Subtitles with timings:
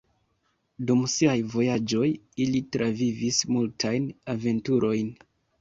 [0.91, 2.09] Dum siaj vojaĝoj
[2.45, 5.17] ili travivis multajn aventurojn.